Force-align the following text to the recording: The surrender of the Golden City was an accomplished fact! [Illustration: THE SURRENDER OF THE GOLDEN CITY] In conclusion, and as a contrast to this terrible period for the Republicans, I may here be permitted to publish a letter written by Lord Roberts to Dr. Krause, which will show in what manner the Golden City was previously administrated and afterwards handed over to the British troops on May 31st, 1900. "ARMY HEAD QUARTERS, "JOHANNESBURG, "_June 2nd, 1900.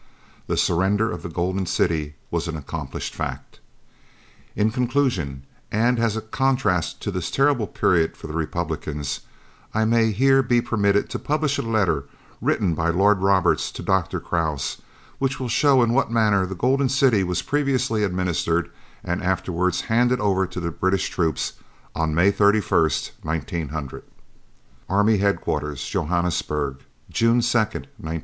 The 0.47 0.57
surrender 0.57 1.11
of 1.11 1.21
the 1.21 1.29
Golden 1.29 1.67
City 1.67 2.15
was 2.31 2.47
an 2.47 2.57
accomplished 2.57 3.13
fact! 3.13 3.59
[Illustration: 4.55 4.55
THE 4.55 4.71
SURRENDER 4.71 4.81
OF 4.81 4.93
THE 4.95 4.95
GOLDEN 4.95 5.13
CITY] 5.13 5.77
In 5.77 5.81
conclusion, 5.83 5.87
and 5.87 5.99
as 6.11 6.17
a 6.17 6.21
contrast 6.27 7.01
to 7.03 7.11
this 7.11 7.29
terrible 7.29 7.67
period 7.67 8.17
for 8.17 8.25
the 8.25 8.33
Republicans, 8.33 9.19
I 9.75 9.85
may 9.85 10.11
here 10.11 10.41
be 10.41 10.59
permitted 10.59 11.07
to 11.11 11.19
publish 11.19 11.59
a 11.59 11.61
letter 11.61 12.05
written 12.41 12.73
by 12.73 12.89
Lord 12.89 13.19
Roberts 13.21 13.71
to 13.73 13.83
Dr. 13.83 14.19
Krause, 14.19 14.81
which 15.19 15.39
will 15.39 15.47
show 15.47 15.83
in 15.83 15.93
what 15.93 16.09
manner 16.09 16.47
the 16.47 16.55
Golden 16.55 16.89
City 16.89 17.23
was 17.23 17.43
previously 17.43 18.01
administrated 18.03 18.71
and 19.03 19.21
afterwards 19.21 19.81
handed 19.81 20.19
over 20.19 20.47
to 20.47 20.59
the 20.59 20.71
British 20.71 21.09
troops 21.11 21.53
on 21.93 22.15
May 22.15 22.31
31st, 22.31 23.11
1900. 23.21 24.01
"ARMY 24.89 25.17
HEAD 25.17 25.41
QUARTERS, 25.41 25.85
"JOHANNESBURG, 25.87 26.77
"_June 27.13 27.37
2nd, 27.37 27.85
1900. 27.99 28.19